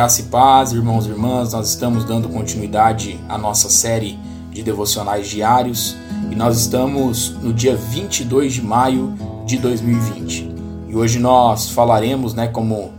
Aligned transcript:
Graça 0.00 0.22
e 0.22 0.24
paz, 0.24 0.72
irmãos 0.72 1.04
e 1.04 1.10
irmãs, 1.10 1.52
nós 1.52 1.68
estamos 1.68 2.06
dando 2.06 2.26
continuidade 2.30 3.20
à 3.28 3.36
nossa 3.36 3.68
série 3.68 4.18
de 4.50 4.62
devocionais 4.62 5.28
diários 5.28 5.94
e 6.30 6.34
nós 6.34 6.58
estamos 6.58 7.34
no 7.42 7.52
dia 7.52 7.76
22 7.76 8.54
de 8.54 8.62
maio 8.62 9.12
de 9.44 9.58
2020. 9.58 10.54
E 10.88 10.96
hoje 10.96 11.18
nós 11.18 11.68
falaremos, 11.68 12.32
né, 12.32 12.46
como 12.46 12.92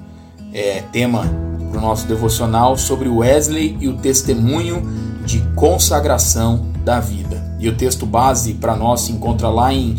é, 0.54 0.84
tema 0.92 1.24
para 1.72 1.80
o 1.80 1.82
nosso 1.82 2.06
devocional, 2.06 2.78
sobre 2.78 3.10
Wesley 3.10 3.76
e 3.82 3.88
o 3.88 3.98
testemunho 3.98 4.88
de 5.26 5.40
consagração 5.56 6.68
da 6.86 7.00
vida. 7.00 7.44
E 7.60 7.68
o 7.68 7.76
texto 7.76 8.06
base 8.06 8.54
para 8.54 8.76
nós 8.76 9.02
se 9.02 9.12
encontra 9.12 9.50
lá 9.50 9.74
em 9.74 9.98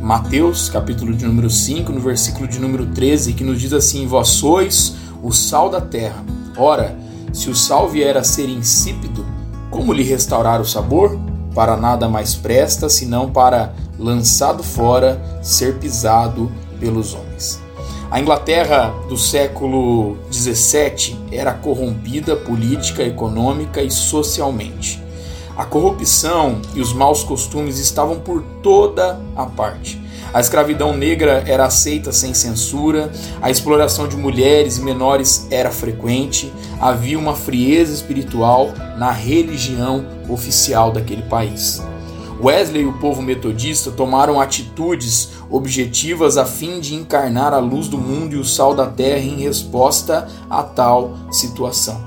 Mateus, 0.00 0.68
capítulo 0.68 1.16
de 1.16 1.26
número 1.26 1.50
5, 1.50 1.90
no 1.90 1.98
versículo 1.98 2.46
de 2.46 2.60
número 2.60 2.86
13, 2.86 3.32
que 3.32 3.42
nos 3.42 3.60
diz 3.60 3.72
assim: 3.72 4.06
Vós 4.06 4.28
sois 4.28 4.94
o 5.20 5.32
sal 5.32 5.68
da 5.68 5.80
terra. 5.80 6.22
Ora, 6.56 6.96
se 7.32 7.50
o 7.50 7.54
sal 7.54 7.88
vier 7.88 8.16
a 8.16 8.22
ser 8.22 8.48
insípido, 8.48 9.26
como 9.70 9.92
lhe 9.92 10.04
restaurar 10.04 10.60
o 10.60 10.64
sabor? 10.64 11.18
Para 11.54 11.76
nada 11.76 12.08
mais 12.08 12.34
presta, 12.34 12.88
senão 12.88 13.30
para, 13.30 13.74
lançado 13.98 14.62
fora, 14.62 15.20
ser 15.42 15.78
pisado 15.78 16.50
pelos 16.78 17.14
homens. 17.14 17.60
A 18.10 18.20
Inglaterra 18.20 18.94
do 19.08 19.16
século 19.18 20.16
XVII 20.30 21.16
era 21.32 21.52
corrompida 21.52 22.36
política, 22.36 23.02
econômica 23.02 23.82
e 23.82 23.90
socialmente. 23.90 25.02
A 25.56 25.64
corrupção 25.64 26.60
e 26.74 26.80
os 26.80 26.92
maus 26.92 27.24
costumes 27.24 27.78
estavam 27.78 28.20
por 28.20 28.42
toda 28.62 29.20
a 29.34 29.46
parte. 29.46 30.03
A 30.34 30.40
escravidão 30.40 30.96
negra 30.96 31.44
era 31.46 31.64
aceita 31.64 32.10
sem 32.10 32.34
censura, 32.34 33.08
a 33.40 33.52
exploração 33.52 34.08
de 34.08 34.16
mulheres 34.16 34.78
e 34.78 34.82
menores 34.82 35.46
era 35.48 35.70
frequente, 35.70 36.52
havia 36.80 37.16
uma 37.16 37.36
frieza 37.36 37.94
espiritual 37.94 38.72
na 38.98 39.12
religião 39.12 40.04
oficial 40.28 40.90
daquele 40.90 41.22
país. 41.22 41.80
Wesley 42.42 42.82
e 42.82 42.86
o 42.86 42.94
povo 42.94 43.22
metodista 43.22 43.92
tomaram 43.92 44.40
atitudes 44.40 45.28
objetivas 45.48 46.36
a 46.36 46.44
fim 46.44 46.80
de 46.80 46.96
encarnar 46.96 47.54
a 47.54 47.58
luz 47.60 47.86
do 47.86 47.96
mundo 47.96 48.34
e 48.34 48.38
o 48.38 48.44
sal 48.44 48.74
da 48.74 48.88
terra 48.88 49.24
em 49.24 49.36
resposta 49.36 50.26
a 50.50 50.64
tal 50.64 51.16
situação. 51.30 52.02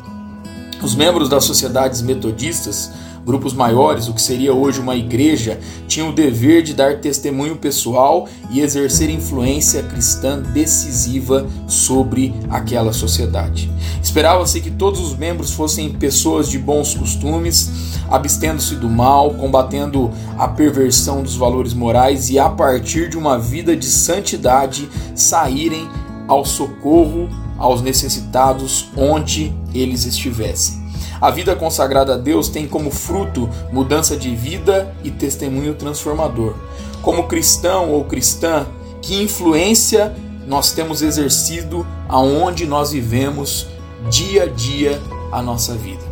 Os 0.83 0.95
membros 0.95 1.29
das 1.29 1.45
sociedades 1.45 2.01
metodistas 2.01 2.91
Grupos 3.27 3.51
maiores, 3.51 4.07
o 4.07 4.13
que 4.13 4.21
seria 4.21 4.53
hoje 4.53 4.79
uma 4.79 4.95
igreja, 4.95 5.59
tinham 5.85 6.11
o 6.11 6.13
dever 6.13 6.63
de 6.63 6.73
dar 6.73 7.01
testemunho 7.01 7.57
pessoal 7.57 8.25
e 8.49 8.61
exercer 8.61 9.09
influência 9.09 9.83
cristã 9.83 10.39
decisiva 10.39 11.45
sobre 11.67 12.33
aquela 12.49 12.93
sociedade. 12.93 13.69
Esperava-se 14.01 14.61
que 14.61 14.71
todos 14.71 15.01
os 15.01 15.17
membros 15.17 15.51
fossem 15.51 15.89
pessoas 15.89 16.47
de 16.47 16.57
bons 16.57 16.93
costumes, 16.95 17.99
abstendo-se 18.09 18.75
do 18.75 18.89
mal, 18.89 19.33
combatendo 19.33 20.09
a 20.37 20.47
perversão 20.47 21.21
dos 21.21 21.35
valores 21.35 21.73
morais 21.73 22.29
e, 22.29 22.39
a 22.39 22.47
partir 22.47 23.09
de 23.09 23.17
uma 23.17 23.37
vida 23.37 23.75
de 23.75 23.87
santidade, 23.87 24.87
saírem 25.13 25.85
ao 26.29 26.45
socorro 26.45 27.27
aos 27.57 27.81
necessitados 27.81 28.87
onde 28.95 29.53
eles 29.73 30.05
estivessem. 30.05 30.86
A 31.19 31.31
vida 31.31 31.55
consagrada 31.55 32.13
a 32.13 32.17
Deus 32.17 32.49
tem 32.49 32.67
como 32.67 32.91
fruto 32.91 33.49
mudança 33.71 34.15
de 34.15 34.35
vida 34.35 34.93
e 35.03 35.11
testemunho 35.11 35.73
transformador. 35.73 36.55
Como 37.01 37.27
cristão 37.27 37.91
ou 37.91 38.03
cristã, 38.03 38.65
que 39.01 39.21
influência 39.21 40.13
nós 40.45 40.71
temos 40.71 41.01
exercido 41.01 41.85
aonde 42.07 42.65
nós 42.65 42.91
vivemos 42.91 43.67
dia 44.09 44.43
a 44.43 44.47
dia 44.47 45.01
a 45.31 45.41
nossa 45.41 45.73
vida? 45.73 46.07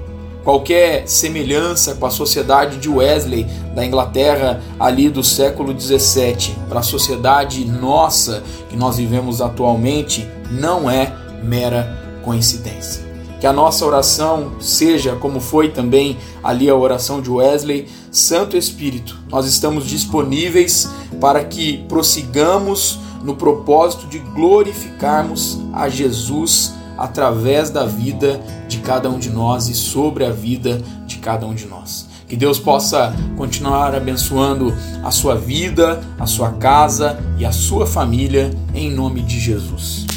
Qualquer 0.45 1.07
semelhança 1.07 1.95
com 1.95 2.05
a 2.05 2.11
sociedade 2.11 2.77
de 2.77 2.87
Wesley 2.87 3.47
da 3.73 3.83
Inglaterra 3.83 4.61
ali 4.79 5.09
do 5.09 5.23
século 5.23 5.73
17 5.73 6.55
para 6.69 6.81
a 6.81 6.83
sociedade 6.83 7.65
nossa 7.65 8.43
que 8.69 8.77
nós 8.77 8.97
vivemos 8.97 9.41
atualmente 9.41 10.29
não 10.51 10.87
é 10.87 11.11
mera 11.43 12.19
coincidência. 12.23 13.14
Que 13.39 13.47
a 13.47 13.53
nossa 13.53 13.85
oração 13.85 14.53
seja, 14.59 15.15
como 15.15 15.39
foi 15.39 15.69
também 15.69 16.17
ali 16.43 16.69
a 16.69 16.75
oração 16.75 17.21
de 17.21 17.29
Wesley, 17.29 17.87
Santo 18.11 18.55
Espírito, 18.55 19.17
nós 19.29 19.45
estamos 19.45 19.85
disponíveis 19.85 20.89
para 21.19 21.43
que 21.43 21.79
prossigamos 21.89 22.99
no 23.23 23.35
propósito 23.35 24.07
de 24.07 24.19
glorificarmos 24.19 25.59
a 25.73 25.89
Jesus 25.89 26.73
através 26.97 27.69
da 27.69 27.85
vida 27.85 28.39
de 28.67 28.77
cada 28.77 29.09
um 29.09 29.19
de 29.19 29.29
nós 29.29 29.67
e 29.67 29.73
sobre 29.73 30.25
a 30.25 30.31
vida 30.31 30.81
de 31.05 31.17
cada 31.17 31.45
um 31.45 31.53
de 31.53 31.65
nós. 31.65 32.07
Que 32.27 32.35
Deus 32.35 32.57
possa 32.57 33.13
continuar 33.37 33.93
abençoando 33.93 34.73
a 35.03 35.11
sua 35.11 35.35
vida, 35.35 36.03
a 36.19 36.25
sua 36.25 36.53
casa 36.53 37.19
e 37.37 37.45
a 37.45 37.51
sua 37.51 37.85
família, 37.85 38.51
em 38.73 38.89
nome 38.91 39.21
de 39.21 39.39
Jesus. 39.39 40.07